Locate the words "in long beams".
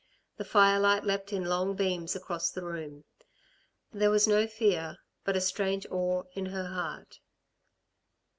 1.31-2.15